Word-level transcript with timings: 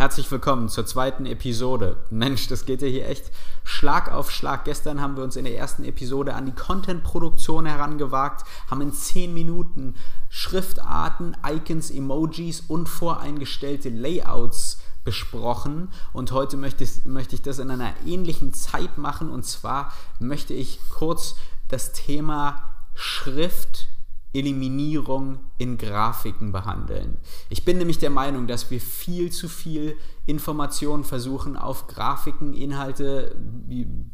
Herzlich 0.00 0.30
willkommen 0.30 0.70
zur 0.70 0.86
zweiten 0.86 1.26
Episode. 1.26 1.98
Mensch, 2.08 2.48
das 2.48 2.64
geht 2.64 2.80
ja 2.80 2.88
hier 2.88 3.06
echt 3.06 3.30
Schlag 3.64 4.10
auf 4.10 4.30
Schlag. 4.30 4.64
Gestern 4.64 4.98
haben 4.98 5.14
wir 5.14 5.22
uns 5.22 5.36
in 5.36 5.44
der 5.44 5.58
ersten 5.58 5.84
Episode 5.84 6.34
an 6.34 6.46
die 6.46 6.54
Content-Produktion 6.54 7.66
herangewagt, 7.66 8.46
haben 8.70 8.80
in 8.80 8.94
10 8.94 9.34
Minuten 9.34 9.94
Schriftarten, 10.30 11.36
Icons, 11.46 11.90
Emojis 11.90 12.62
und 12.66 12.88
voreingestellte 12.88 13.90
Layouts 13.90 14.80
besprochen 15.04 15.90
und 16.14 16.32
heute 16.32 16.56
möchte 16.56 16.82
ich, 16.82 17.04
möchte 17.04 17.34
ich 17.34 17.42
das 17.42 17.58
in 17.58 17.70
einer 17.70 17.92
ähnlichen 18.06 18.54
Zeit 18.54 18.96
machen 18.96 19.28
und 19.28 19.44
zwar 19.44 19.92
möchte 20.18 20.54
ich 20.54 20.80
kurz 20.88 21.34
das 21.68 21.92
Thema 21.92 22.62
Schrift 22.94 23.88
Eliminierung 24.32 25.38
in 25.58 25.76
Grafiken 25.76 26.52
behandeln. 26.52 27.18
Ich 27.48 27.64
bin 27.64 27.78
nämlich 27.78 27.98
der 27.98 28.10
Meinung, 28.10 28.46
dass 28.46 28.70
wir 28.70 28.80
viel 28.80 29.32
zu 29.32 29.48
viel 29.48 29.96
Informationen 30.26 31.02
versuchen 31.02 31.56
auf 31.56 31.88
Grafiken, 31.88 32.54
Inhalte, 32.54 33.34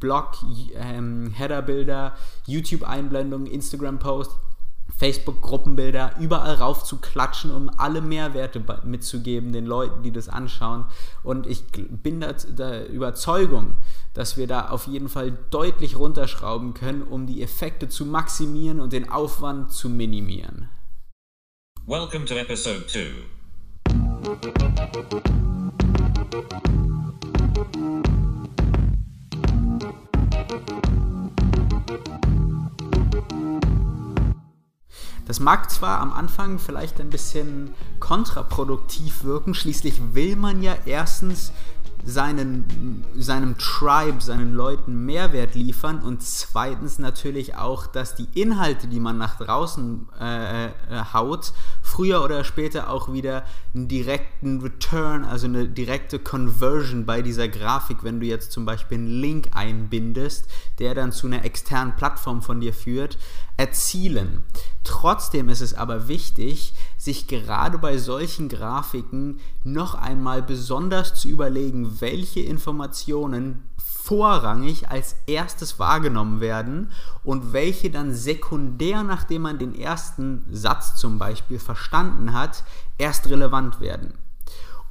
Blog, 0.01 0.39
ähm, 0.75 1.33
Headerbilder, 1.35 2.17
YouTube-Einblendungen, 2.47 3.47
Instagram-Posts 3.47 4.46
Facebook-Gruppenbilder 4.97 6.15
überall 6.19 6.55
rauf 6.55 6.85
zu 6.85 6.99
klatschen, 6.99 7.51
um 7.55 7.71
alle 7.77 8.01
Mehrwerte 8.01 8.63
mitzugeben 8.85 9.53
den 9.53 9.67
Leuten, 9.67 10.03
die 10.03 10.11
das 10.11 10.29
anschauen. 10.29 10.87
Und 11.23 11.47
ich 11.47 11.65
bin 11.73 12.21
der, 12.21 12.89
Überzeugung, 12.89 13.75
dass 14.15 14.37
wir 14.37 14.47
da 14.47 14.69
auf 14.69 14.87
jeden 14.87 15.09
Fall 15.09 15.37
deutlich 15.51 15.97
runterschrauben 15.97 16.75
können, 16.75 17.03
um 17.03 17.27
die 17.27 17.43
Effekte 17.43 17.89
zu 17.89 18.07
maximieren 18.07 18.81
und 18.81 18.93
den 18.93 19.11
Aufwand 19.11 19.73
zu 19.73 19.89
minimieren. 19.89 20.69
Welcome 21.87 22.25
to 22.25 22.35
episode 22.35 22.87
2. 22.87 23.37
Das 35.27 35.41
mag 35.41 35.71
zwar 35.71 36.01
am 36.01 36.13
Anfang 36.13 36.61
vielleicht 36.61 37.01
ein 37.01 37.11
bisschen 37.11 37.75
kontraproduktiv 37.99 39.25
wirken, 39.25 39.55
schließlich 39.55 40.15
will 40.15 40.37
man 40.37 40.63
ja 40.63 40.77
erstens 40.87 41.53
seinen, 42.07 43.05
seinem 43.17 43.59
Tribe, 43.59 44.21
seinen 44.21 44.55
Leuten 44.55 45.05
Mehrwert 45.05 45.57
liefern 45.57 45.99
und 45.99 46.23
zweitens 46.23 47.01
natürlich 47.01 47.57
auch, 47.57 47.87
dass 47.87 48.15
die 48.15 48.29
Inhalte, 48.41 48.87
die 48.87 49.01
man 49.01 49.19
nach 49.19 49.37
draußen 49.39 50.09
äh, 50.21 50.67
äh, 50.67 50.71
haut, 51.13 51.53
früher 51.83 52.23
oder 52.23 52.45
später 52.45 52.91
auch 52.91 53.13
wieder 53.13 53.45
einen 53.75 53.89
direkten 53.89 54.61
Return, 54.61 55.25
also 55.25 55.47
eine 55.47 55.67
direkte 55.67 56.21
Conversion 56.21 57.07
bei 57.07 57.23
dieser 57.23 57.49
Grafik, 57.49 58.05
wenn 58.05 58.21
du 58.21 58.27
jetzt 58.27 58.53
zum 58.53 58.65
Beispiel 58.65 58.99
einen 58.99 59.09
Link 59.09 59.49
einbindest, 59.53 60.47
der 60.79 60.95
dann 60.95 61.11
zu 61.11 61.27
einer 61.27 61.45
externen 61.45 61.97
Plattform 61.97 62.41
von 62.41 62.61
dir 62.61 62.73
führt, 62.73 63.19
erzielen. 63.57 64.45
Trotzdem 64.85 65.49
ist 65.49 65.61
es 65.61 65.75
aber 65.75 66.07
wichtig, 66.07 66.73
sich 67.07 67.27
gerade 67.27 67.79
bei 67.79 67.97
solchen 67.97 68.51
Grafiken 68.51 69.41
noch 69.65 69.95
einmal 69.95 70.43
besonders 70.43 71.15
zu 71.15 71.29
überlegen, 71.29 72.01
welche 72.01 72.41
Informationen 72.41 73.65
vorrangig 73.79 74.91
als 74.91 75.17
erstes 75.27 75.79
wahrgenommen 75.79 76.41
werden 76.41 76.91
und 77.25 77.53
welche 77.53 77.91
dann 77.91 78.13
sekundär, 78.13 79.03
nachdem 79.03 79.43
man 79.43 79.59
den 79.59 79.75
ersten 79.75 80.45
Satz 80.53 80.97
zum 80.97 81.19
Beispiel 81.19 81.59
verstanden 81.59 82.33
hat, 82.33 82.63
erst 82.99 83.29
relevant 83.29 83.81
werden. 83.81 84.15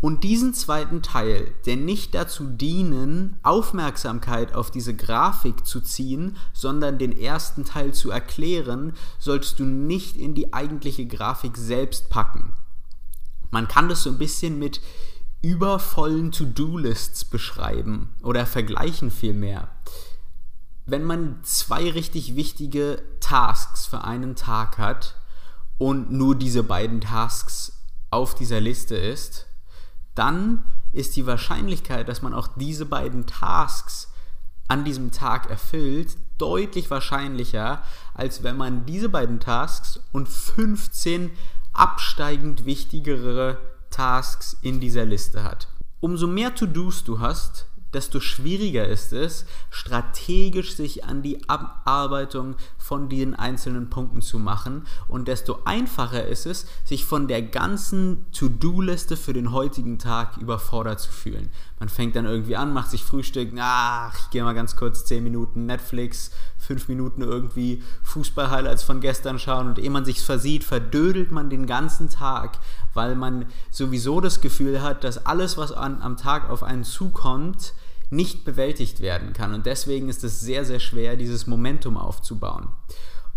Und 0.05 0.23
diesen 0.23 0.53
zweiten 0.53 1.01
Teil, 1.01 1.51
der 1.65 1.77
nicht 1.77 2.13
dazu 2.13 2.45
dienen, 2.45 3.39
Aufmerksamkeit 3.41 4.53
auf 4.53 4.69
diese 4.69 4.95
Grafik 4.95 5.65
zu 5.65 5.81
ziehen, 5.81 6.37
sondern 6.53 6.99
den 6.99 7.11
ersten 7.11 7.65
Teil 7.65 7.91
zu 7.91 8.11
erklären, 8.11 8.93
solltest 9.17 9.57
du 9.57 9.63
nicht 9.63 10.15
in 10.15 10.35
die 10.35 10.53
eigentliche 10.53 11.07
Grafik 11.07 11.57
selbst 11.57 12.11
packen. 12.11 12.53
Man 13.49 13.67
kann 13.67 13.89
das 13.89 14.03
so 14.03 14.11
ein 14.11 14.19
bisschen 14.19 14.59
mit 14.59 14.79
übervollen 15.41 16.31
To-Do-Lists 16.31 17.25
beschreiben 17.25 18.13
oder 18.21 18.45
vergleichen 18.45 19.09
vielmehr. 19.09 19.69
Wenn 20.85 21.03
man 21.03 21.39
zwei 21.41 21.89
richtig 21.89 22.35
wichtige 22.35 23.01
Tasks 23.21 23.87
für 23.87 24.03
einen 24.03 24.35
Tag 24.35 24.77
hat 24.77 25.15
und 25.79 26.11
nur 26.11 26.35
diese 26.35 26.61
beiden 26.61 27.01
Tasks 27.01 27.81
auf 28.11 28.35
dieser 28.35 28.61
Liste 28.61 28.95
ist, 28.95 29.47
dann 30.15 30.63
ist 30.93 31.15
die 31.15 31.27
Wahrscheinlichkeit, 31.27 32.07
dass 32.07 32.21
man 32.21 32.33
auch 32.33 32.47
diese 32.55 32.85
beiden 32.85 33.25
Tasks 33.25 34.11
an 34.67 34.83
diesem 34.83 35.11
Tag 35.11 35.49
erfüllt, 35.49 36.17
deutlich 36.37 36.89
wahrscheinlicher, 36.89 37.83
als 38.13 38.43
wenn 38.43 38.57
man 38.57 38.85
diese 38.85 39.09
beiden 39.09 39.39
Tasks 39.39 39.99
und 40.11 40.27
15 40.27 41.31
absteigend 41.73 42.65
wichtigere 42.65 43.57
Tasks 43.91 44.57
in 44.61 44.79
dieser 44.79 45.05
Liste 45.05 45.43
hat. 45.43 45.67
Umso 45.99 46.27
mehr 46.27 46.55
To-Dos 46.55 47.03
du 47.03 47.19
hast, 47.19 47.67
desto 47.95 48.19
schwieriger 48.19 48.87
ist 48.87 49.13
es, 49.13 49.45
strategisch 49.71 50.75
sich 50.75 51.05
an 51.05 51.23
die 51.23 51.49
Abarbeitung 51.49 52.55
von 52.77 53.09
den 53.09 53.33
einzelnen 53.33 53.89
Punkten 53.89 54.21
zu 54.21 54.37
machen 54.37 54.85
und 55.07 55.27
desto 55.27 55.59
einfacher 55.65 56.27
ist 56.27 56.45
es, 56.45 56.67
sich 56.83 57.05
von 57.05 57.27
der 57.27 57.41
ganzen 57.41 58.25
To-Do-Liste 58.31 59.17
für 59.17 59.33
den 59.33 59.51
heutigen 59.51 59.97
Tag 59.97 60.37
überfordert 60.37 60.99
zu 60.99 61.11
fühlen. 61.11 61.49
Man 61.79 61.89
fängt 61.89 62.15
dann 62.15 62.25
irgendwie 62.25 62.55
an, 62.55 62.73
macht 62.73 62.91
sich 62.91 63.03
Frühstück, 63.03 63.51
ach, 63.59 64.17
ich 64.19 64.29
gehe 64.29 64.43
mal 64.43 64.53
ganz 64.53 64.75
kurz 64.75 65.05
10 65.05 65.23
Minuten 65.23 65.65
Netflix, 65.65 66.31
5 66.57 66.87
Minuten 66.87 67.21
irgendwie 67.21 67.83
Fußball-Highlights 68.03 68.83
von 68.83 69.01
gestern 69.01 69.39
schauen 69.39 69.67
und 69.67 69.79
ehe 69.79 69.89
man 69.89 70.05
sich 70.05 70.21
versieht, 70.21 70.63
verdödelt 70.63 71.31
man 71.31 71.49
den 71.49 71.65
ganzen 71.65 72.09
Tag, 72.09 72.59
weil 72.93 73.15
man 73.15 73.45
sowieso 73.71 74.21
das 74.21 74.41
Gefühl 74.41 74.81
hat, 74.81 75.03
dass 75.03 75.25
alles, 75.25 75.57
was 75.57 75.71
an, 75.71 76.01
am 76.01 76.17
Tag 76.17 76.49
auf 76.49 76.63
einen 76.63 76.83
zukommt, 76.83 77.73
nicht 78.09 78.45
bewältigt 78.45 78.99
werden 78.99 79.33
kann. 79.33 79.53
Und 79.53 79.65
deswegen 79.65 80.09
ist 80.09 80.23
es 80.23 80.41
sehr, 80.41 80.65
sehr 80.65 80.79
schwer, 80.79 81.15
dieses 81.15 81.47
Momentum 81.47 81.97
aufzubauen. 81.97 82.69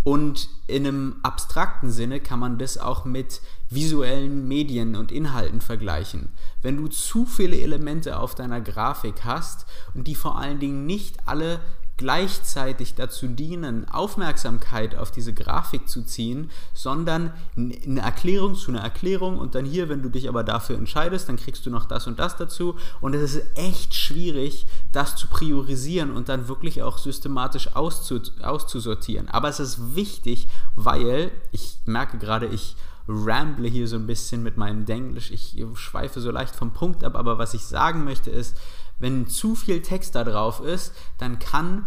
Und 0.05 0.49
in 0.67 0.87
einem 0.87 1.17
abstrakten 1.23 1.91
Sinne 1.91 2.21
kann 2.21 2.39
man 2.39 2.59
das 2.59 2.79
auch 2.79 3.05
mit 3.05 3.41
visuellen 3.69 4.49
Medien 4.49 4.97
und 4.97 5.13
Inhalten 5.13 5.61
vergleichen. 5.61 6.31
Wenn 6.63 6.77
du 6.77 6.89
zu 6.89 7.27
viele 7.27 7.61
Elemente 7.61 8.19
auf 8.19 8.35
deiner 8.35 8.61
Grafik 8.61 9.25
hast 9.25 9.67
und 9.95 10.07
die 10.07 10.15
vor 10.15 10.39
allen 10.39 10.61
Dingen 10.61 10.87
nicht 10.87 11.29
alle 11.29 11.61
gleichzeitig 11.99 12.95
dazu 12.95 13.27
dienen, 13.27 13.87
Aufmerksamkeit 13.89 14.97
auf 14.97 15.11
diese 15.11 15.35
Grafik 15.35 15.89
zu 15.89 16.03
ziehen, 16.03 16.51
sondern 16.73 17.33
eine 17.57 18.01
Erklärung 18.01 18.55
zu 18.55 18.71
einer 18.71 18.81
Erklärung 18.81 19.39
und 19.39 19.55
dann 19.55 19.67
hier, 19.67 19.89
wenn 19.89 20.01
du 20.03 20.09
dich 20.09 20.29
aber 20.29 20.45
dafür 20.45 20.79
entscheidest, 20.79 21.29
dann 21.29 21.37
kriegst 21.37 21.67
du 21.67 21.71
noch 21.71 21.85
das 21.85 22.07
und 22.07 22.19
das 22.19 22.37
dazu 22.37 22.77
und 23.01 23.15
es 23.15 23.35
ist 23.35 23.59
echt 23.59 23.95
schwierig, 23.95 24.67
das 24.93 25.17
zu 25.17 25.27
priorisieren 25.27 26.13
und 26.13 26.29
dann 26.29 26.49
wirklich 26.49 26.83
auch 26.83 26.99
systematisch 26.99 27.77
auszu 27.77 28.21
auszusortieren. 28.43 29.29
Aber 29.29 29.49
es 29.49 29.61
ist 29.61 29.95
wichtig, 29.95 30.49
weil 30.77 31.33
ich 31.51 31.79
merke 31.85 32.19
gerade, 32.19 32.47
ich 32.47 32.77
ramble 33.09 33.69
hier 33.69 33.89
so 33.89 33.97
ein 33.97 34.07
bisschen 34.07 34.43
mit 34.43 34.57
meinem 34.57 34.85
Denglisch, 34.85 35.31
ich 35.31 35.65
schweife 35.75 36.21
so 36.21 36.31
leicht 36.31 36.55
vom 36.55 36.73
Punkt 36.73 37.03
ab, 37.03 37.17
aber 37.17 37.39
was 37.39 37.55
ich 37.55 37.65
sagen 37.65 38.05
möchte 38.05 38.31
ist, 38.31 38.57
wenn 38.99 39.27
zu 39.27 39.55
viel 39.55 39.83
Text 39.83 40.15
da 40.15 40.25
drauf 40.25 40.61
ist, 40.61 40.93
dann 41.19 41.39
kann 41.39 41.87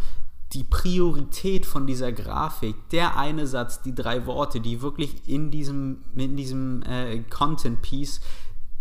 die 0.54 0.64
Priorität 0.64 1.66
von 1.66 1.88
dieser 1.88 2.12
Grafik, 2.12 2.76
der 2.90 3.18
eine 3.18 3.48
Satz, 3.48 3.82
die 3.82 3.96
drei 3.96 4.26
Worte, 4.26 4.60
die 4.60 4.82
wirklich 4.82 5.28
in 5.28 5.50
diesem, 5.50 6.02
in 6.16 6.36
diesem 6.36 6.84
äh, 6.84 7.20
Content-Piece 7.30 8.20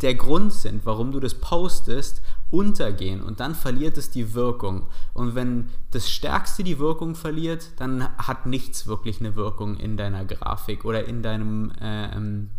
der 0.00 0.14
Grund 0.14 0.52
sind, 0.52 0.86
warum 0.86 1.12
du 1.12 1.20
das 1.20 1.34
postest, 1.34 2.22
untergehen 2.50 3.22
und 3.22 3.38
dann 3.38 3.54
verliert 3.54 3.96
es 3.98 4.10
die 4.10 4.34
Wirkung. 4.34 4.86
Und 5.14 5.34
wenn 5.34 5.68
das 5.92 6.10
Stärkste 6.10 6.64
die 6.64 6.78
Wirkung 6.78 7.14
verliert, 7.14 7.70
dann 7.76 8.08
hat 8.18 8.46
nichts 8.46 8.86
wirklich 8.86 9.20
eine 9.20 9.36
Wirkung 9.36 9.76
in 9.76 9.96
deiner 9.96 10.24
Grafik 10.24 10.84
oder 10.84 11.04
in 11.04 11.22
deinem 11.22 11.70
äh, 11.80 12.16
ähm, 12.16 12.50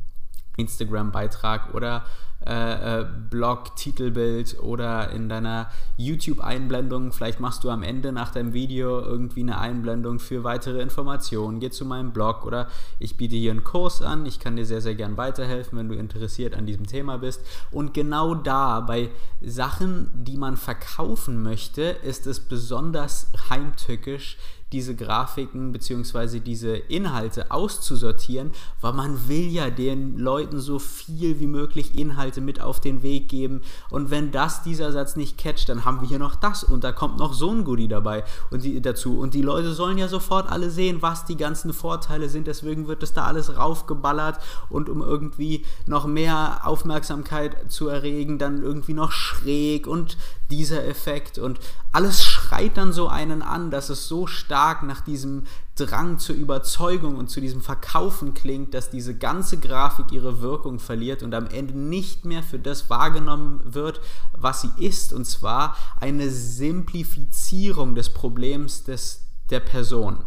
Instagram-Beitrag 0.61 1.73
oder 1.73 2.05
äh, 2.43 3.01
äh, 3.01 3.05
Blog, 3.29 3.75
Titelbild 3.75 4.59
oder 4.61 5.11
in 5.11 5.29
deiner 5.29 5.69
YouTube-Einblendung. 5.97 7.11
Vielleicht 7.11 7.39
machst 7.39 7.63
du 7.63 7.69
am 7.69 7.83
Ende 7.83 8.11
nach 8.11 8.31
deinem 8.31 8.53
Video 8.53 8.99
irgendwie 8.99 9.41
eine 9.41 9.59
Einblendung 9.59 10.17
für 10.17 10.43
weitere 10.43 10.81
Informationen. 10.81 11.59
Geh 11.59 11.69
zu 11.69 11.85
meinem 11.85 12.13
Blog 12.13 12.43
oder 12.43 12.67
ich 12.97 13.15
biete 13.15 13.35
hier 13.35 13.51
einen 13.51 13.63
Kurs 13.63 14.01
an. 14.01 14.25
Ich 14.25 14.39
kann 14.39 14.55
dir 14.55 14.65
sehr, 14.65 14.81
sehr 14.81 14.95
gern 14.95 15.17
weiterhelfen, 15.17 15.77
wenn 15.77 15.89
du 15.89 15.93
interessiert 15.93 16.55
an 16.55 16.65
diesem 16.65 16.87
Thema 16.87 17.19
bist. 17.19 17.41
Und 17.69 17.93
genau 17.93 18.33
da, 18.33 18.79
bei 18.79 19.11
Sachen, 19.41 20.09
die 20.15 20.37
man 20.37 20.57
verkaufen 20.57 21.43
möchte, 21.43 21.83
ist 21.83 22.25
es 22.25 22.39
besonders 22.39 23.27
heimtückisch, 23.51 24.37
diese 24.71 24.95
Grafiken 24.95 25.71
bzw. 25.71 26.39
diese 26.39 26.75
Inhalte 26.75 27.51
auszusortieren, 27.51 28.51
weil 28.79 28.93
man 28.93 29.27
will 29.27 29.47
ja 29.47 29.69
den 29.69 30.17
Leuten 30.17 30.59
so 30.59 30.79
viel 30.79 31.39
wie 31.39 31.47
möglich 31.47 31.97
Inhalte 31.97 32.41
mit 32.41 32.61
auf 32.61 32.79
den 32.79 33.03
Weg 33.03 33.27
geben. 33.29 33.61
Und 33.89 34.09
wenn 34.09 34.31
das 34.31 34.63
dieser 34.63 34.91
Satz 34.91 35.15
nicht 35.15 35.37
catcht, 35.37 35.69
dann 35.69 35.85
haben 35.85 36.01
wir 36.01 36.07
hier 36.07 36.19
noch 36.19 36.35
das 36.35 36.63
und 36.63 36.83
da 36.83 36.91
kommt 36.91 37.17
noch 37.17 37.33
so 37.33 37.51
ein 37.51 37.63
Goodie 37.63 37.87
dabei 37.87 38.23
und 38.49 38.63
die, 38.63 38.81
dazu. 38.81 39.19
Und 39.19 39.33
die 39.33 39.41
Leute 39.41 39.73
sollen 39.73 39.97
ja 39.97 40.07
sofort 40.07 40.49
alle 40.49 40.69
sehen, 40.69 41.01
was 41.01 41.25
die 41.25 41.37
ganzen 41.37 41.73
Vorteile 41.73 42.29
sind. 42.29 42.47
Deswegen 42.47 42.87
wird 42.87 43.03
das 43.03 43.13
da 43.13 43.25
alles 43.25 43.57
raufgeballert 43.57 44.39
und 44.69 44.89
um 44.89 45.01
irgendwie 45.01 45.65
noch 45.85 46.05
mehr 46.05 46.61
Aufmerksamkeit 46.63 47.71
zu 47.71 47.87
erregen, 47.87 48.37
dann 48.37 48.61
irgendwie 48.61 48.93
noch 48.93 49.11
schräg 49.11 49.87
und 49.87 50.17
dieser 50.51 50.85
Effekt 50.85 51.37
und 51.37 51.59
alles 51.91 52.23
schreit 52.23 52.77
dann 52.77 52.93
so 52.93 53.07
einen 53.07 53.41
an, 53.41 53.71
dass 53.71 53.89
es 53.89 54.07
so 54.07 54.27
stark 54.27 54.83
nach 54.83 55.01
diesem 55.01 55.45
Drang 55.75 56.19
zur 56.19 56.35
Überzeugung 56.35 57.15
und 57.15 57.29
zu 57.29 57.41
diesem 57.41 57.61
Verkaufen 57.61 58.33
klingt, 58.33 58.73
dass 58.73 58.89
diese 58.89 59.17
ganze 59.17 59.57
Grafik 59.57 60.11
ihre 60.11 60.41
Wirkung 60.41 60.79
verliert 60.79 61.23
und 61.23 61.33
am 61.33 61.47
Ende 61.47 61.77
nicht 61.77 62.25
mehr 62.25 62.43
für 62.43 62.59
das 62.59 62.89
wahrgenommen 62.89 63.61
wird, 63.63 64.01
was 64.33 64.61
sie 64.61 64.71
ist, 64.77 65.13
und 65.13 65.25
zwar 65.25 65.75
eine 65.99 66.29
Simplifizierung 66.29 67.95
des 67.95 68.09
Problems 68.09 68.83
des, 68.83 69.21
der 69.49 69.61
Person. 69.61 70.25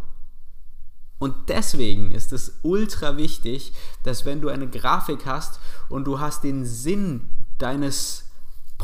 Und 1.19 1.33
deswegen 1.47 2.11
ist 2.11 2.33
es 2.33 2.59
ultra 2.63 3.15
wichtig, 3.15 3.71
dass 4.03 4.25
wenn 4.25 4.41
du 4.41 4.49
eine 4.49 4.69
Grafik 4.69 5.25
hast 5.25 5.59
und 5.87 6.05
du 6.05 6.19
hast 6.19 6.43
den 6.43 6.65
Sinn 6.65 7.29
deines 7.57 8.24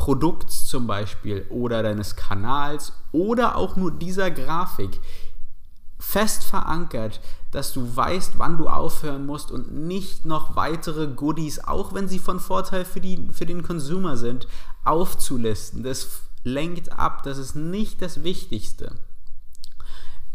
Produkts 0.02 0.66
zum 0.66 0.88
Beispiel 0.88 1.46
oder 1.48 1.84
deines 1.84 2.16
Kanals 2.16 2.92
oder 3.12 3.54
auch 3.54 3.76
nur 3.76 3.92
dieser 3.92 4.32
Grafik 4.32 5.00
fest 6.00 6.42
verankert, 6.42 7.20
dass 7.52 7.72
du 7.72 7.94
weißt, 7.94 8.32
wann 8.36 8.58
du 8.58 8.66
aufhören 8.66 9.26
musst 9.26 9.52
und 9.52 9.72
nicht 9.72 10.26
noch 10.26 10.56
weitere 10.56 11.06
Goodies, 11.06 11.60
auch 11.60 11.94
wenn 11.94 12.08
sie 12.08 12.18
von 12.18 12.40
Vorteil 12.40 12.84
für, 12.84 13.00
die, 13.00 13.28
für 13.30 13.46
den 13.46 13.62
Consumer 13.62 14.16
sind, 14.16 14.48
aufzulisten. 14.82 15.84
Das 15.84 16.22
lenkt 16.42 16.98
ab, 16.98 17.22
das 17.22 17.38
ist 17.38 17.54
nicht 17.54 18.02
das 18.02 18.24
Wichtigste. 18.24 18.96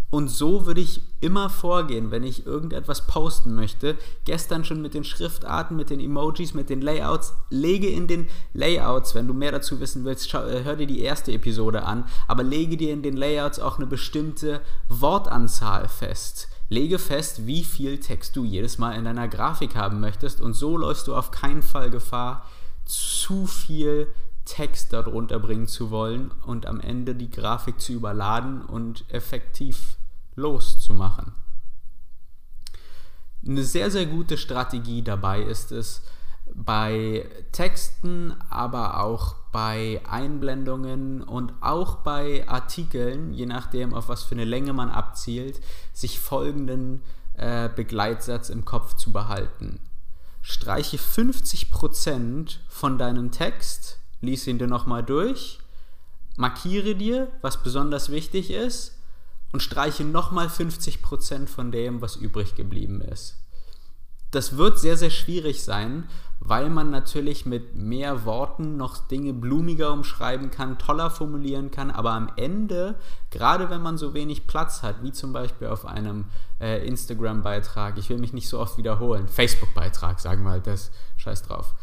Und 0.10 0.30
so 0.30 0.66
würde 0.66 0.80
ich 0.80 1.02
immer 1.20 1.50
vorgehen, 1.50 2.12
wenn 2.12 2.24
ich 2.24 2.46
irgendetwas 2.46 3.08
posten 3.08 3.54
möchte. 3.56 3.98
Gestern 4.24 4.64
schon 4.64 4.82
mit 4.82 4.94
den 4.94 5.04
Schriftarten, 5.04 5.76
mit 5.76 5.90
den 5.90 6.00
Emojis, 6.00 6.54
mit 6.54 6.70
den 6.70 6.82
Layouts. 6.82 7.34
Lege 7.50 7.88
in 7.88 8.08
den 8.08 8.28
Layouts, 8.54 9.16
wenn 9.16 9.28
du 9.28 9.34
mehr 9.34 9.52
dazu 9.52 9.82
wissen 9.82 10.06
willst, 10.06 10.34
äh, 10.34 10.64
hör 10.64 10.78
dir 10.78 10.88
die 10.88 11.02
erste 11.02 11.34
Episode 11.34 11.84
an, 11.84 12.06
aber 12.28 12.44
lege 12.44 12.78
dir 12.78 12.94
in 12.94 13.04
den 13.04 13.18
Layouts 13.18 13.60
auch 13.60 13.78
eine 13.78 13.88
bestimmte 13.88 14.62
Wortanzahl 14.88 15.90
fest. 15.90 16.48
Lege 16.70 17.00
fest, 17.00 17.46
wie 17.46 17.64
viel 17.66 18.00
Text 18.00 18.36
du 18.36 18.46
jedes 18.46 18.78
Mal 18.78 18.94
in 18.94 19.06
deiner 19.06 19.28
Grafik 19.28 19.76
haben 19.76 20.00
möchtest 20.00 20.40
und 20.40 20.54
so 20.54 20.78
läufst 20.78 21.08
du 21.08 21.16
auf 21.16 21.32
keinen 21.32 21.62
Fall 21.62 21.90
Gefahr, 21.90 22.46
zu 22.86 23.46
viel 23.46 24.08
Text 24.46 24.94
darunter 24.94 25.40
bringen 25.40 25.68
zu 25.68 25.92
wollen 25.92 26.32
und 26.46 26.66
am 26.66 26.80
Ende 26.80 27.14
die 27.16 27.30
Grafik 27.30 27.80
zu 27.82 27.92
überladen 27.92 28.62
und 28.62 29.04
effektiv 29.10 29.97
loszumachen. 30.38 31.34
Eine 33.46 33.64
sehr, 33.64 33.92
sehr 33.92 34.06
gute 34.06 34.38
Strategie 34.38 35.02
dabei 35.02 35.42
ist 35.42 35.72
es, 35.72 36.04
bei 36.54 37.30
Texten, 37.52 38.34
aber 38.50 39.04
auch 39.04 39.36
bei 39.52 40.02
Einblendungen 40.10 41.22
und 41.22 41.54
auch 41.62 41.98
bei 41.98 42.48
Artikeln, 42.48 43.34
je 43.34 43.46
nachdem, 43.46 43.94
auf 43.94 44.08
was 44.08 44.24
für 44.24 44.36
eine 44.36 44.46
Länge 44.46 44.74
man 44.74 44.90
abzielt, 44.90 45.60
sich 45.92 46.20
folgenden 46.20 47.02
äh, 47.34 47.70
Begleitsatz 47.70 48.50
im 48.50 48.64
Kopf 48.64 48.94
zu 48.94 49.12
behalten. 49.12 49.80
Streiche 50.42 50.98
50% 50.98 52.58
von 52.70 52.98
deinem 52.98 53.32
Text 53.32 54.00
lies 54.22 54.48
ihn 54.48 54.58
dir 54.58 54.68
nochmal 54.68 55.04
durch, 55.04 55.60
markiere 56.38 56.96
dir, 56.96 57.32
was 57.42 57.62
besonders 57.62 58.10
wichtig 58.10 58.52
ist 58.52 58.97
und 59.52 59.62
streiche 59.62 60.04
nochmal 60.04 60.48
50% 60.48 61.48
von 61.48 61.72
dem, 61.72 62.02
was 62.02 62.16
übrig 62.16 62.56
geblieben 62.56 63.02
ist. 63.02 63.36
Das 64.32 64.58
wird 64.58 64.78
sehr, 64.78 64.98
sehr 64.98 65.10
schwierig 65.10 65.64
sein, 65.64 66.10
weil 66.40 66.70
man 66.70 66.92
natürlich 66.92 67.46
mit 67.46 67.76
mehr 67.76 68.26
Worten 68.26 68.78
noch 68.78 69.08
Dinge 69.08 69.34
blumiger 69.34 69.92
umschreiben 69.92 70.52
kann, 70.52 70.78
toller 70.78 71.10
formulieren 71.10 71.72
kann, 71.72 71.90
aber 71.90 72.12
am 72.12 72.30
Ende, 72.36 72.96
gerade 73.32 73.70
wenn 73.70 73.82
man 73.82 73.98
so 73.98 74.14
wenig 74.14 74.46
Platz 74.46 74.84
hat, 74.84 75.02
wie 75.02 75.12
zum 75.12 75.34
Beispiel 75.34 75.68
auf 75.68 75.86
einem 75.86 76.26
äh, 76.60 76.86
Instagram-Beitrag, 76.86 77.98
ich 77.98 78.10
will 78.10 78.20
mich 78.20 78.34
nicht 78.34 78.50
so 78.50 78.60
oft 78.60 78.78
wiederholen, 78.78 79.28
Facebook-Beitrag, 79.28 80.20
sagen 80.20 80.44
wir 80.44 80.52
halt 80.52 80.68
das, 80.68 80.92
scheiß 81.16 81.44
drauf, 81.44 81.74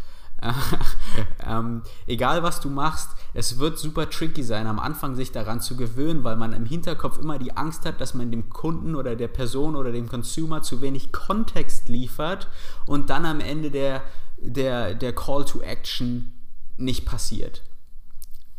ähm, 1.46 1.82
egal 2.06 2.42
was 2.42 2.60
du 2.60 2.68
machst, 2.68 3.10
es 3.32 3.58
wird 3.58 3.78
super 3.78 4.10
tricky 4.10 4.42
sein, 4.42 4.66
am 4.66 4.78
Anfang 4.78 5.14
sich 5.14 5.32
daran 5.32 5.60
zu 5.60 5.76
gewöhnen, 5.76 6.24
weil 6.24 6.36
man 6.36 6.52
im 6.52 6.66
Hinterkopf 6.66 7.18
immer 7.18 7.38
die 7.38 7.56
Angst 7.56 7.86
hat, 7.86 8.00
dass 8.00 8.14
man 8.14 8.30
dem 8.30 8.50
Kunden 8.50 8.94
oder 8.94 9.16
der 9.16 9.28
Person 9.28 9.76
oder 9.76 9.92
dem 9.92 10.08
Consumer 10.08 10.62
zu 10.62 10.80
wenig 10.80 11.12
Kontext 11.12 11.88
liefert 11.88 12.48
und 12.86 13.10
dann 13.10 13.26
am 13.26 13.40
Ende 13.40 13.70
der, 13.70 14.02
der, 14.38 14.94
der 14.94 15.14
Call 15.14 15.44
to 15.44 15.60
Action 15.60 16.32
nicht 16.76 17.06
passiert. 17.06 17.62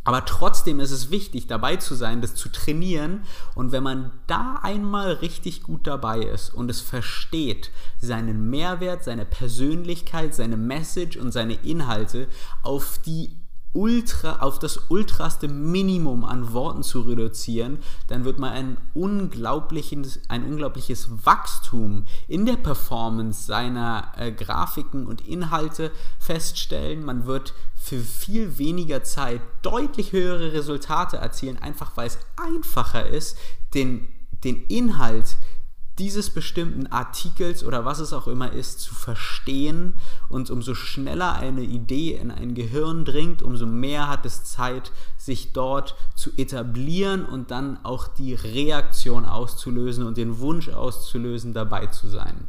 Aber 0.05 0.23
trotzdem 0.23 0.79
ist 0.79 0.91
es 0.91 1.09
wichtig, 1.09 1.47
dabei 1.47 1.77
zu 1.77 1.95
sein, 1.95 2.21
das 2.21 2.35
zu 2.35 2.47
trainieren. 2.49 3.23
Und 3.55 3.71
wenn 3.71 3.83
man 3.83 4.11
da 4.27 4.59
einmal 4.61 5.13
richtig 5.13 5.63
gut 5.63 5.87
dabei 5.87 6.19
ist 6.19 6.53
und 6.53 6.69
es 6.69 6.79
versteht, 6.79 7.71
seinen 7.99 8.49
Mehrwert, 8.51 9.03
seine 9.03 9.25
Persönlichkeit, 9.25 10.35
seine 10.35 10.57
Message 10.57 11.17
und 11.17 11.31
seine 11.31 11.55
Inhalte 11.55 12.27
auf 12.61 12.99
die 13.03 13.31
ultra, 13.75 14.37
auf 14.37 14.57
das 14.57 14.89
ultraste 14.89 15.47
Minimum 15.47 16.25
an 16.25 16.53
Worten 16.53 16.81
zu 16.81 17.01
reduzieren, 17.01 17.79
dann 18.07 18.23
wird 18.23 18.39
man 18.39 18.51
ein 18.51 18.77
unglaubliches, 18.93 20.21
ein 20.29 20.45
unglaubliches 20.45 21.25
Wachstum 21.25 22.05
in 22.27 22.45
der 22.45 22.55
Performance 22.55 23.45
seiner 23.45 24.13
äh, 24.17 24.31
Grafiken 24.31 25.05
und 25.05 25.27
Inhalte 25.27 25.91
feststellen. 26.17 27.03
Man 27.03 27.25
wird 27.25 27.53
für 27.75 27.99
viel 27.99 28.57
weniger 28.57 29.03
Zeit 29.03 29.41
deutlich 29.61 30.13
höhere 30.13 30.53
Resultate 30.53 31.17
erzielen, 31.17 31.57
einfach 31.57 31.97
weil 31.97 32.07
es 32.07 32.17
einfacher 32.37 33.07
ist, 33.07 33.37
den, 33.73 34.07
den 34.43 34.65
Inhalt 34.67 35.35
dieses 35.97 36.29
bestimmten 36.29 36.87
Artikels 36.87 37.63
oder 37.63 37.85
was 37.85 37.99
es 37.99 38.11
auch 38.11 38.27
immer 38.27 38.51
ist, 38.51 38.81
zu 38.81 38.93
verstehen. 38.93 39.93
Und 40.29 40.49
umso 40.49 40.75
schneller 40.75 41.33
eine 41.33 41.63
Idee 41.63 42.15
in 42.15 42.31
ein 42.31 42.53
Gehirn 42.53 43.05
dringt, 43.05 43.41
umso 43.41 43.65
mehr 43.65 44.09
hat 44.09 44.25
es 44.25 44.43
Zeit, 44.43 44.91
sich 45.17 45.53
dort 45.53 45.95
zu 46.15 46.31
etablieren 46.37 47.25
und 47.25 47.51
dann 47.51 47.79
auch 47.83 48.07
die 48.07 48.33
Reaktion 48.33 49.25
auszulösen 49.25 50.05
und 50.05 50.17
den 50.17 50.39
Wunsch 50.39 50.69
auszulösen, 50.69 51.53
dabei 51.53 51.87
zu 51.87 52.07
sein. 52.07 52.47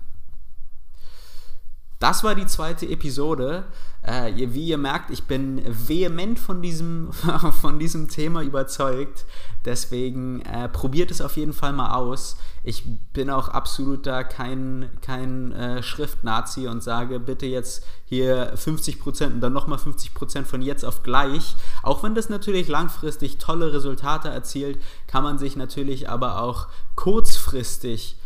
Das 2.06 2.22
war 2.22 2.36
die 2.36 2.46
zweite 2.46 2.86
Episode. 2.86 3.64
Äh, 4.02 4.32
wie 4.36 4.68
ihr 4.68 4.78
merkt, 4.78 5.10
ich 5.10 5.24
bin 5.24 5.60
vehement 5.66 6.38
von 6.38 6.62
diesem, 6.62 7.12
von 7.60 7.80
diesem 7.80 8.06
Thema 8.06 8.42
überzeugt. 8.42 9.24
Deswegen 9.64 10.40
äh, 10.42 10.68
probiert 10.68 11.10
es 11.10 11.20
auf 11.20 11.36
jeden 11.36 11.52
Fall 11.52 11.72
mal 11.72 11.96
aus. 11.96 12.36
Ich 12.62 12.84
bin 13.12 13.28
auch 13.28 13.48
absolut 13.48 14.06
da 14.06 14.22
kein, 14.22 14.88
kein 15.00 15.50
äh, 15.50 15.82
Schriftnazi 15.82 16.68
und 16.68 16.80
sage 16.80 17.18
bitte 17.18 17.46
jetzt 17.46 17.84
hier 18.04 18.54
50% 18.54 19.24
und 19.26 19.40
dann 19.40 19.52
nochmal 19.52 19.80
50% 19.80 20.44
von 20.44 20.62
jetzt 20.62 20.84
auf 20.84 21.02
gleich. 21.02 21.56
Auch 21.82 22.04
wenn 22.04 22.14
das 22.14 22.28
natürlich 22.28 22.68
langfristig 22.68 23.38
tolle 23.38 23.72
Resultate 23.72 24.28
erzielt, 24.28 24.80
kann 25.08 25.24
man 25.24 25.38
sich 25.38 25.56
natürlich 25.56 26.08
aber 26.08 26.40
auch 26.40 26.68
kurzfristig 26.94 28.16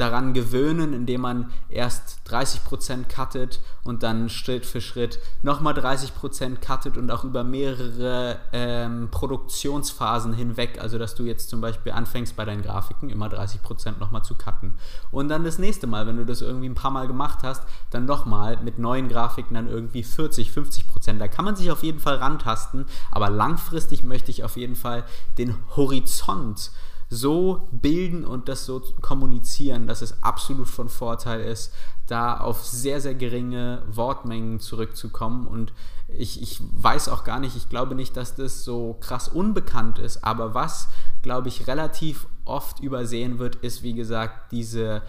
daran 0.00 0.32
gewöhnen, 0.32 0.92
indem 0.92 1.20
man 1.20 1.50
erst 1.68 2.20
30% 2.28 3.14
cuttet 3.14 3.60
und 3.84 4.02
dann 4.02 4.28
Schritt 4.28 4.64
für 4.64 4.80
Schritt 4.80 5.18
nochmal 5.42 5.74
30% 5.74 6.64
cuttet 6.64 6.96
und 6.96 7.10
auch 7.10 7.24
über 7.24 7.44
mehrere 7.44 8.38
ähm, 8.52 9.08
Produktionsphasen 9.10 10.32
hinweg, 10.32 10.78
also 10.80 10.98
dass 10.98 11.14
du 11.14 11.24
jetzt 11.24 11.50
zum 11.50 11.60
Beispiel 11.60 11.92
anfängst 11.92 12.36
bei 12.36 12.44
deinen 12.44 12.62
Grafiken 12.62 13.10
immer 13.10 13.26
30% 13.26 13.98
nochmal 13.98 14.22
zu 14.22 14.34
cutten. 14.34 14.74
Und 15.10 15.28
dann 15.28 15.44
das 15.44 15.58
nächste 15.58 15.86
Mal, 15.86 16.06
wenn 16.06 16.16
du 16.16 16.24
das 16.24 16.40
irgendwie 16.40 16.68
ein 16.68 16.74
paar 16.74 16.90
Mal 16.90 17.06
gemacht 17.06 17.40
hast, 17.42 17.62
dann 17.90 18.06
nochmal 18.06 18.58
mit 18.62 18.78
neuen 18.78 19.08
Grafiken 19.08 19.54
dann 19.54 19.68
irgendwie 19.68 20.02
40, 20.02 20.50
50%. 20.50 21.18
Da 21.18 21.28
kann 21.28 21.44
man 21.44 21.56
sich 21.56 21.70
auf 21.70 21.82
jeden 21.82 22.00
Fall 22.00 22.16
rantasten, 22.16 22.86
aber 23.10 23.28
langfristig 23.28 24.02
möchte 24.02 24.30
ich 24.30 24.44
auf 24.44 24.56
jeden 24.56 24.76
Fall 24.76 25.04
den 25.36 25.56
Horizont 25.76 26.70
so 27.10 27.68
bilden 27.72 28.24
und 28.24 28.48
das 28.48 28.64
so 28.64 28.80
kommunizieren, 29.00 29.86
dass 29.86 30.00
es 30.00 30.22
absolut 30.22 30.68
von 30.68 30.88
Vorteil 30.88 31.40
ist, 31.40 31.74
da 32.06 32.38
auf 32.38 32.64
sehr, 32.64 33.00
sehr 33.00 33.14
geringe 33.14 33.82
Wortmengen 33.90 34.60
zurückzukommen. 34.60 35.46
Und 35.46 35.72
ich, 36.08 36.40
ich 36.40 36.60
weiß 36.60 37.08
auch 37.08 37.24
gar 37.24 37.40
nicht, 37.40 37.56
ich 37.56 37.68
glaube 37.68 37.94
nicht, 37.94 38.16
dass 38.16 38.34
das 38.34 38.64
so 38.64 38.96
krass 39.00 39.28
unbekannt 39.28 39.98
ist, 39.98 40.24
aber 40.24 40.54
was 40.54 40.88
glaube 41.22 41.48
ich, 41.48 41.66
relativ 41.66 42.26
oft 42.44 42.80
übersehen 42.80 43.38
wird, 43.38 43.56
ist, 43.56 43.82
wie 43.82 43.94
gesagt, 43.94 44.52
diese 44.52 45.02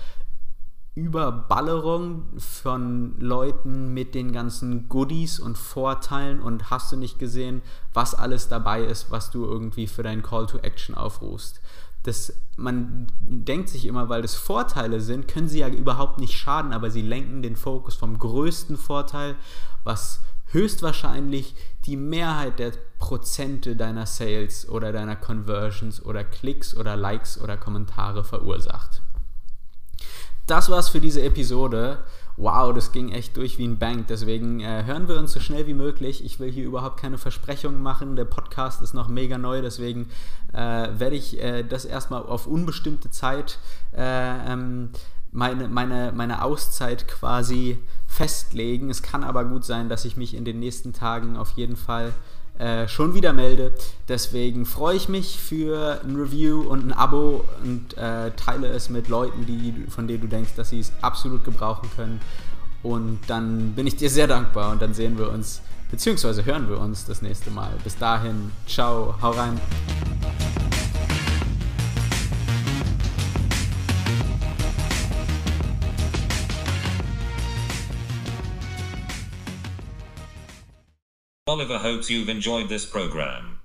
Überballerung 0.93 2.25
von 2.38 3.17
Leuten 3.20 3.93
mit 3.93 4.13
den 4.13 4.34
ganzen 4.34 4.89
Goodies 4.89 5.39
und 5.39 5.58
Vorteilen 5.58 6.41
und 6.41 6.70
hast 6.70 6.91
du 6.91 6.98
nicht 6.98 7.17
gesehen, 7.17 7.62
was 7.93 8.13
alles 8.13 8.50
dabei 8.50 8.84
ist, 8.84 9.10
was 9.10 9.31
du 9.31 9.46
irgendwie 9.46 9.88
für 9.88 10.03
deinen 10.03 10.22
Call 10.22 10.48
to 10.48 10.58
Action 10.58 10.93
aufrufst. 10.96 11.62
Das, 12.03 12.34
man 12.55 13.08
denkt 13.22 13.70
sich 13.70 13.86
immer, 13.86 14.10
weil 14.10 14.22
das 14.22 14.36
Vorteile 14.36 15.01
sind, 15.01 15.27
können 15.27 15.48
sie 15.48 15.60
ja 15.60 15.67
überhaupt 15.67 16.20
nicht 16.20 16.34
schaden, 16.34 16.74
aber 16.74 16.89
sie 16.89 17.01
lenken 17.01 17.41
den 17.41 17.55
Fokus 17.55 17.96
vom 17.96 18.17
größten 18.17 18.77
Vorteil, 18.77 19.36
was 19.84 20.22
höchstwahrscheinlich 20.48 21.55
die 21.86 21.98
Mehrheit 21.98 22.60
der 22.60 22.74
Prozente 23.00 23.75
deiner 23.75 24.05
Sales 24.05 24.67
oder 24.67 24.91
deiner 24.91 25.15
Conversions 25.15 26.03
oder 26.03 26.24
Klicks 26.24 26.75
oder 26.75 26.96
Likes 26.96 27.39
oder 27.39 27.58
Kommentare 27.58 28.24
verursacht 28.24 29.01
das 30.51 30.70
war's 30.70 30.89
für 30.89 31.00
diese 31.00 31.24
Episode. 31.24 32.00
Wow, 32.38 32.73
das 32.73 32.91
ging 32.91 33.11
echt 33.11 33.38
durch 33.38 33.57
wie 33.57 33.67
ein 33.67 33.77
Bank. 33.77 34.07
Deswegen 34.07 34.61
äh, 34.61 34.83
hören 34.85 35.07
wir 35.07 35.19
uns 35.19 35.33
so 35.33 35.39
schnell 35.39 35.67
wie 35.67 35.73
möglich. 35.73 36.23
Ich 36.23 36.39
will 36.39 36.51
hier 36.51 36.65
überhaupt 36.65 37.00
keine 37.00 37.17
Versprechungen 37.17 37.81
machen. 37.81 38.15
Der 38.15 38.25
Podcast 38.25 38.81
ist 38.81 38.93
noch 38.93 39.07
mega 39.07 39.38
neu, 39.38 39.61
deswegen 39.61 40.09
äh, 40.53 40.88
werde 40.97 41.15
ich 41.15 41.41
äh, 41.41 41.63
das 41.63 41.85
erstmal 41.85 42.23
auf 42.23 42.47
unbestimmte 42.47 43.09
Zeit 43.09 43.59
äh, 43.93 44.51
ähm, 44.51 44.89
meine, 45.31 45.67
meine, 45.67 46.11
meine 46.15 46.43
Auszeit 46.43 47.07
quasi 47.07 47.79
festlegen. 48.05 48.89
Es 48.89 49.01
kann 49.01 49.23
aber 49.23 49.45
gut 49.45 49.63
sein, 49.63 49.89
dass 49.89 50.05
ich 50.05 50.17
mich 50.17 50.33
in 50.33 50.45
den 50.45 50.59
nächsten 50.59 50.93
Tagen 50.93 51.38
auf 51.38 51.51
jeden 51.51 51.77
Fall 51.77 52.13
äh, 52.61 52.87
schon 52.87 53.15
wieder 53.15 53.33
melde. 53.33 53.73
Deswegen 54.07 54.67
freue 54.67 54.95
ich 54.95 55.09
mich 55.09 55.39
für 55.39 55.99
ein 56.03 56.15
Review 56.15 56.61
und 56.61 56.85
ein 56.85 56.93
Abo 56.93 57.43
und 57.63 57.97
äh, 57.97 58.29
teile 58.35 58.67
es 58.67 58.91
mit 58.91 59.07
Leuten, 59.07 59.47
die, 59.47 59.85
von 59.89 60.07
denen 60.07 60.21
du 60.21 60.27
denkst, 60.27 60.51
dass 60.55 60.69
sie 60.69 60.79
es 60.79 60.91
absolut 61.01 61.43
gebrauchen 61.43 61.89
können. 61.95 62.21
Und 62.83 63.19
dann 63.25 63.73
bin 63.73 63.87
ich 63.87 63.95
dir 63.95 64.11
sehr 64.11 64.27
dankbar 64.27 64.71
und 64.71 64.81
dann 64.81 64.93
sehen 64.93 65.17
wir 65.17 65.31
uns, 65.31 65.61
beziehungsweise 65.89 66.45
hören 66.45 66.69
wir 66.69 66.79
uns 66.79 67.03
das 67.05 67.23
nächste 67.23 67.49
Mal. 67.49 67.71
Bis 67.83 67.97
dahin, 67.97 68.51
ciao, 68.67 69.15
hau 69.21 69.31
rein. 69.31 69.59
Oliver 81.48 81.81
hopes 81.81 82.07
you've 82.07 82.29
enjoyed 82.29 82.69
this 82.69 82.86
program. 82.86 83.62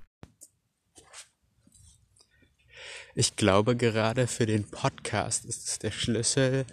Ich 3.13 3.35
glaube, 3.35 3.75
gerade 3.75 4.25
für 4.25 4.47
den 4.47 4.63
Podcast 4.63 5.45
ist 5.45 5.67
es 5.67 5.79
der 5.79 5.91
Schlüssel, 5.91 6.65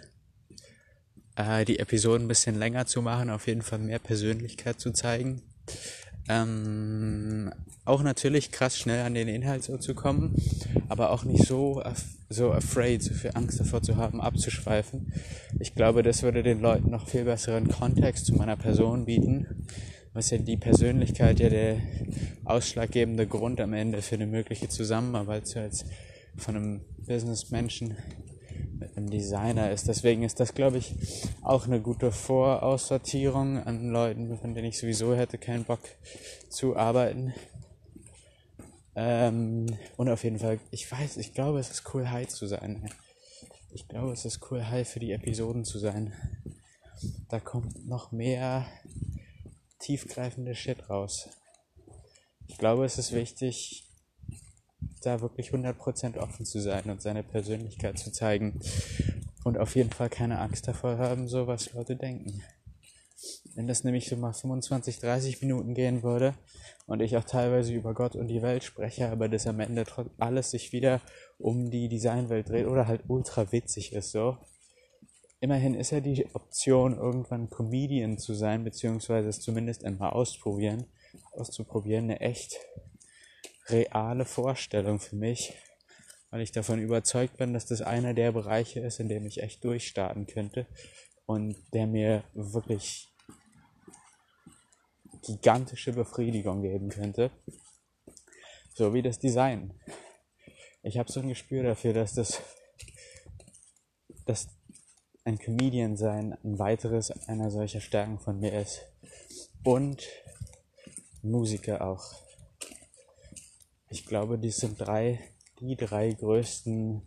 äh, 1.35 1.63
die 1.63 1.77
Episoden 1.77 2.25
ein 2.25 2.27
bisschen 2.27 2.57
länger 2.57 2.87
zu 2.87 3.03
machen, 3.03 3.29
auf 3.29 3.45
jeden 3.45 3.61
Fall 3.61 3.77
mehr 3.77 3.99
Persönlichkeit 3.99 4.79
zu 4.79 4.93
zeigen. 4.93 5.43
Ähm, 6.27 7.53
auch 7.85 8.01
natürlich 8.01 8.51
krass 8.51 8.75
schnell 8.75 9.05
an 9.05 9.13
den 9.13 9.27
Inhalt 9.27 9.63
so 9.63 9.77
zu 9.77 9.93
kommen, 9.93 10.35
aber 10.89 11.11
auch 11.11 11.23
nicht 11.23 11.45
so, 11.45 11.83
so 12.29 12.51
afraid, 12.51 13.03
so 13.03 13.13
viel 13.13 13.31
Angst 13.35 13.59
davor 13.59 13.83
zu 13.83 13.97
haben, 13.97 14.21
abzuschweifen. 14.21 15.13
Ich 15.59 15.75
glaube, 15.75 16.01
das 16.01 16.23
würde 16.23 16.41
den 16.41 16.61
Leuten 16.61 16.89
noch 16.89 17.07
viel 17.07 17.25
besseren 17.25 17.67
Kontext 17.67 18.25
zu 18.25 18.33
meiner 18.33 18.55
Person 18.55 19.05
bieten 19.05 19.67
was 20.15 20.29
ja 20.29 20.37
die 20.37 20.55
Persönlichkeit 20.55 21.41
ja 21.41 21.49
der 21.49 21.81
ausschlaggebende 22.45 23.27
Grund 23.27 23.59
am 23.59 23.73
Ende 23.73 24.01
für 24.01 24.15
eine 24.15 24.25
mögliche 24.25 24.69
Zusammenarbeit 24.69 25.45
so 25.45 25.59
als 25.59 25.83
von 26.37 26.55
einem 26.55 26.81
Businessmenschen 27.05 27.97
mit 28.79 28.95
einem 28.95 29.09
Designer 29.09 29.71
ist. 29.71 29.89
Deswegen 29.89 30.23
ist 30.23 30.39
das, 30.39 30.53
glaube 30.53 30.77
ich, 30.77 30.95
auch 31.41 31.67
eine 31.67 31.81
gute 31.81 32.13
Voraussortierung 32.13 33.57
an 33.57 33.89
Leuten, 33.89 34.37
von 34.37 34.55
denen 34.55 34.69
ich 34.69 34.79
sowieso 34.79 35.13
hätte 35.13 35.37
keinen 35.37 35.65
Bock 35.65 35.81
zu 36.47 36.77
arbeiten. 36.77 37.33
Ähm, 38.95 39.65
und 39.97 40.07
auf 40.07 40.23
jeden 40.23 40.39
Fall, 40.39 40.59
ich 40.71 40.89
weiß, 40.89 41.17
ich 41.17 41.33
glaube, 41.33 41.59
es 41.59 41.69
ist 41.69 41.93
cool, 41.93 42.09
high 42.09 42.29
zu 42.29 42.47
sein. 42.47 42.89
Ich 43.73 43.89
glaube, 43.89 44.13
es 44.13 44.23
ist 44.23 44.39
cool, 44.49 44.65
high 44.65 44.87
für 44.87 45.01
die 45.01 45.11
Episoden 45.11 45.65
zu 45.65 45.77
sein. 45.77 46.13
Da 47.27 47.41
kommt 47.41 47.85
noch 47.85 48.13
mehr 48.13 48.65
tiefgreifende 49.85 50.55
Shit 50.55 50.89
raus. 50.89 51.29
Ich 52.47 52.57
glaube, 52.57 52.85
es 52.85 52.97
ist 52.97 53.11
wichtig, 53.13 53.87
da 55.03 55.21
wirklich 55.21 55.51
100% 55.51 56.17
offen 56.17 56.45
zu 56.45 56.59
sein 56.59 56.89
und 56.89 57.01
seine 57.01 57.21
Persönlichkeit 57.21 57.99
zu 57.99 58.11
zeigen 58.11 58.59
und 59.43 59.59
auf 59.59 59.75
jeden 59.75 59.91
Fall 59.91 60.09
keine 60.09 60.39
Angst 60.39 60.67
davor 60.67 60.97
haben, 60.97 61.27
so 61.27 61.45
was 61.45 61.73
Leute 61.73 61.95
denken. 61.95 62.41
Wenn 63.53 63.67
das 63.67 63.83
nämlich 63.83 64.09
so 64.09 64.17
mal 64.17 64.33
25, 64.33 64.99
30 64.99 65.41
Minuten 65.41 65.75
gehen 65.75 66.01
würde 66.01 66.33
und 66.87 67.01
ich 67.01 67.15
auch 67.15 67.23
teilweise 67.23 67.73
über 67.73 67.93
Gott 67.93 68.15
und 68.15 68.27
die 68.27 68.41
Welt 68.41 68.63
spreche, 68.63 69.09
aber 69.09 69.29
das 69.29 69.45
am 69.45 69.59
Ende 69.59 69.85
alles 70.17 70.49
sich 70.49 70.71
wieder 70.73 70.99
um 71.37 71.69
die 71.69 71.89
Designwelt 71.89 72.49
dreht 72.49 72.65
oder 72.65 72.87
halt 72.87 73.03
ultra 73.07 73.51
witzig 73.51 73.93
ist 73.93 74.11
so, 74.11 74.37
immerhin 75.45 75.75
ist 75.75 75.91
ja 75.91 75.99
die 75.99 76.25
Option, 76.33 76.97
irgendwann 76.97 77.51
Comedian 77.51 78.17
zu 78.17 78.33
sein, 78.33 78.63
beziehungsweise 78.63 79.29
es 79.29 79.41
zumindest 79.41 79.85
einmal 79.85 80.09
ausprobieren, 80.09 80.87
auszuprobieren, 81.33 82.05
eine 82.05 82.19
echt 82.19 82.59
reale 83.67 84.25
Vorstellung 84.25 84.99
für 84.99 85.15
mich, 85.15 85.53
weil 86.31 86.41
ich 86.41 86.51
davon 86.51 86.81
überzeugt 86.81 87.37
bin, 87.37 87.53
dass 87.53 87.67
das 87.67 87.83
einer 87.83 88.15
der 88.15 88.31
Bereiche 88.31 88.79
ist, 88.79 88.99
in 88.99 89.07
dem 89.07 89.27
ich 89.27 89.43
echt 89.43 89.63
durchstarten 89.63 90.25
könnte 90.25 90.65
und 91.27 91.55
der 91.75 91.85
mir 91.85 92.23
wirklich 92.33 93.13
gigantische 95.27 95.93
Befriedigung 95.93 96.63
geben 96.63 96.89
könnte. 96.89 97.29
So 98.73 98.95
wie 98.95 99.03
das 99.03 99.19
Design. 99.19 99.79
Ich 100.81 100.97
habe 100.97 101.11
so 101.11 101.19
ein 101.19 101.29
Gespür 101.29 101.61
dafür, 101.61 101.93
dass 101.93 102.15
das, 102.15 102.41
dass 104.25 104.54
ein 105.25 105.39
Comedian 105.39 105.97
sein 105.97 106.37
ein 106.43 106.59
weiteres 106.59 107.11
einer 107.27 107.49
solcher 107.49 107.81
Stärken 107.81 108.19
von 108.19 108.39
mir 108.39 108.61
ist. 108.61 108.81
Und 109.63 110.03
Musiker 111.23 111.85
auch. 111.85 112.13
Ich 113.89 114.05
glaube, 114.05 114.37
dies 114.37 114.57
sind 114.57 114.79
drei, 114.79 115.19
die 115.59 115.75
drei 115.75 116.13
größten 116.13 117.01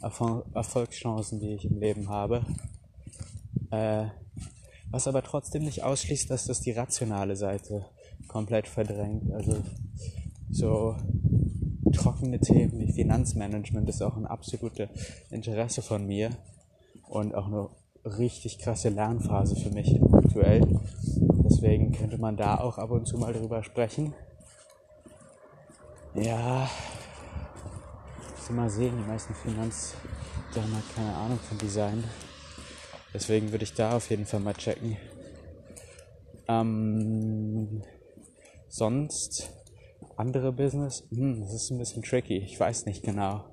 Erfol 0.00 0.44
Erfolgschancen, 0.54 1.40
die 1.40 1.54
ich 1.54 1.64
im 1.64 1.80
Leben 1.80 2.08
habe. 2.08 2.46
Äh, 3.72 4.06
was 4.90 5.08
aber 5.08 5.22
trotzdem 5.22 5.64
nicht 5.64 5.82
ausschließt, 5.82 6.30
dass 6.30 6.46
das 6.46 6.60
die 6.60 6.72
rationale 6.72 7.34
Seite 7.34 7.86
komplett 8.28 8.68
verdrängt. 8.68 9.32
Also 9.32 9.62
so 10.50 10.96
trockene 11.92 12.38
Themen 12.38 12.78
wie 12.78 12.92
Finanzmanagement 12.92 13.88
ist 13.88 14.02
auch 14.02 14.16
ein 14.16 14.26
absolutes 14.26 14.88
Interesse 15.30 15.82
von 15.82 16.06
mir 16.06 16.30
und 17.10 17.34
auch 17.34 17.46
eine 17.46 17.68
richtig 18.04 18.58
krasse 18.58 18.88
Lernphase 18.88 19.56
für 19.56 19.70
mich 19.70 20.00
aktuell. 20.12 20.62
Deswegen 21.44 21.92
könnte 21.92 22.18
man 22.18 22.36
da 22.36 22.58
auch 22.58 22.78
ab 22.78 22.90
und 22.90 23.06
zu 23.06 23.18
mal 23.18 23.32
drüber 23.32 23.62
sprechen. 23.62 24.14
Ja, 26.14 26.68
muss 28.30 28.50
mal 28.50 28.70
sehen, 28.70 28.96
die 28.96 29.08
meisten 29.08 29.34
Finanz, 29.34 29.94
haben 30.54 30.74
halt 30.74 30.94
keine 30.94 31.14
Ahnung 31.14 31.38
von 31.38 31.58
Design. 31.58 32.04
Deswegen 33.12 33.50
würde 33.50 33.64
ich 33.64 33.74
da 33.74 33.96
auf 33.96 34.08
jeden 34.10 34.26
Fall 34.26 34.40
mal 34.40 34.54
checken. 34.54 34.96
Ähm, 36.48 37.82
sonst 38.68 39.50
andere 40.16 40.52
Business, 40.52 41.04
hm, 41.10 41.40
das 41.40 41.54
ist 41.54 41.70
ein 41.70 41.78
bisschen 41.78 42.02
tricky. 42.02 42.38
Ich 42.38 42.58
weiß 42.58 42.86
nicht 42.86 43.02
genau 43.02 43.44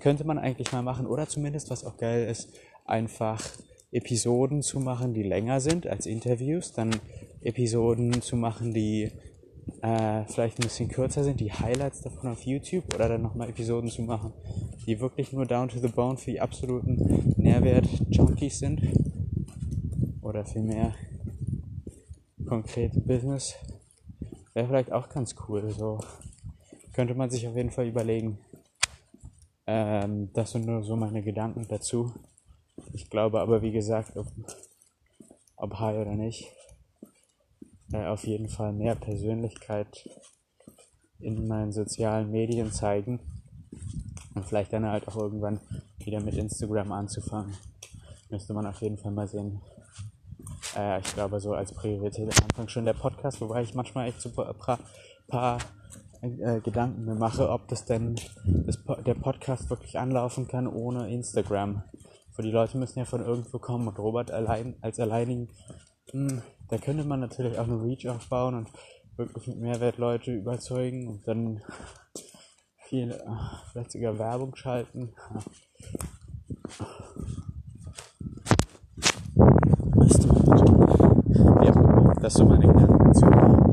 könnte 0.00 0.24
man 0.24 0.38
eigentlich 0.38 0.72
mal 0.72 0.82
machen. 0.82 1.06
Oder 1.06 1.28
zumindest, 1.28 1.70
was 1.70 1.84
auch 1.84 1.96
geil 1.96 2.28
ist, 2.28 2.50
einfach 2.84 3.42
Episoden 3.90 4.62
zu 4.62 4.80
machen, 4.80 5.14
die 5.14 5.22
länger 5.22 5.60
sind 5.60 5.86
als 5.86 6.06
Interviews. 6.06 6.72
Dann 6.72 6.90
Episoden 7.42 8.20
zu 8.22 8.36
machen, 8.36 8.74
die 8.74 9.10
äh, 9.82 10.24
vielleicht 10.26 10.58
ein 10.58 10.64
bisschen 10.64 10.88
kürzer 10.88 11.24
sind, 11.24 11.40
die 11.40 11.52
Highlights 11.52 12.02
davon 12.02 12.30
auf 12.30 12.42
YouTube. 12.42 12.94
Oder 12.94 13.08
dann 13.08 13.22
nochmal 13.22 13.48
Episoden 13.48 13.90
zu 13.90 14.02
machen, 14.02 14.32
die 14.86 15.00
wirklich 15.00 15.32
nur 15.32 15.46
down 15.46 15.68
to 15.68 15.78
the 15.78 15.88
bone 15.88 16.16
für 16.16 16.30
die 16.30 16.40
absoluten 16.40 17.34
Nährwert-Junkies 17.36 18.58
sind. 18.58 18.82
Oder 20.22 20.44
vielmehr 20.44 20.94
konkrete 22.46 23.00
Business. 23.00 23.54
Wäre 24.54 24.66
vielleicht 24.66 24.92
auch 24.92 25.08
ganz 25.08 25.34
cool. 25.48 25.70
So 25.70 26.00
könnte 26.92 27.14
man 27.14 27.30
sich 27.30 27.46
auf 27.46 27.56
jeden 27.56 27.70
Fall 27.70 27.86
überlegen. 27.86 28.38
Ähm, 29.70 30.32
das 30.32 30.52
sind 30.52 30.64
nur 30.64 30.82
so 30.82 30.96
meine 30.96 31.22
Gedanken 31.22 31.68
dazu. 31.68 32.10
Ich 32.94 33.10
glaube 33.10 33.42
aber, 33.42 33.60
wie 33.60 33.70
gesagt, 33.70 34.16
ob, 34.16 34.26
ob 35.56 35.74
high 35.78 35.98
oder 35.98 36.14
nicht, 36.14 36.50
äh, 37.92 38.06
auf 38.06 38.26
jeden 38.26 38.48
Fall 38.48 38.72
mehr 38.72 38.94
Persönlichkeit 38.94 40.08
in 41.18 41.46
meinen 41.46 41.72
sozialen 41.72 42.30
Medien 42.30 42.72
zeigen 42.72 43.20
Und 44.34 44.46
vielleicht 44.46 44.72
dann 44.72 44.86
halt 44.86 45.06
auch 45.06 45.16
irgendwann 45.16 45.60
wieder 45.98 46.22
mit 46.22 46.36
Instagram 46.38 46.90
anzufangen. 46.92 47.54
Müsste 48.30 48.54
man 48.54 48.64
auf 48.64 48.80
jeden 48.80 48.96
Fall 48.96 49.12
mal 49.12 49.28
sehen. 49.28 49.60
Äh, 50.76 51.00
ich 51.00 51.12
glaube, 51.12 51.40
so 51.40 51.52
als 51.52 51.74
Priorität 51.74 52.30
am 52.38 52.44
Anfang 52.44 52.68
schon 52.68 52.86
der 52.86 52.94
Podcast, 52.94 53.38
wobei 53.42 53.64
ich 53.64 53.74
manchmal 53.74 54.08
echt 54.08 54.22
so 54.22 54.30
ein 54.30 54.34
paar, 54.56 54.78
paar 55.26 55.58
äh, 56.22 56.60
Gedanken 56.60 57.04
mir 57.04 57.14
mache, 57.14 57.48
ob 57.48 57.68
das 57.68 57.84
denn 57.84 58.16
das, 58.44 58.78
der 59.06 59.14
Podcast 59.14 59.70
wirklich 59.70 59.98
anlaufen 59.98 60.48
kann 60.48 60.66
ohne 60.66 61.10
Instagram. 61.10 61.82
Für 62.32 62.42
die 62.42 62.50
Leute 62.50 62.78
müssen 62.78 62.98
ja 62.98 63.04
von 63.04 63.20
irgendwo 63.20 63.58
kommen 63.58 63.88
und 63.88 63.98
Robert 63.98 64.30
allein 64.30 64.76
als 64.80 65.00
alleinigen, 65.00 65.48
hm, 66.10 66.42
da 66.68 66.78
könnte 66.78 67.04
man 67.04 67.20
natürlich 67.20 67.58
auch 67.58 67.64
eine 67.64 67.82
Reach 67.82 68.08
aufbauen 68.08 68.54
und 68.54 68.68
wirklich 69.16 69.48
mit 69.48 69.58
Mehrwert 69.58 69.98
Leute 69.98 70.32
überzeugen 70.32 71.08
und 71.08 71.26
dann 71.26 71.62
viel, 72.88 73.10
äh, 73.10 74.18
Werbung 74.18 74.54
schalten. 74.54 75.14
Du, 81.34 81.54
ja, 81.62 82.14
das 82.20 82.34
so 82.34 82.44
meine 82.44 82.66
Gedanken 82.66 83.04
dazu. 83.04 83.67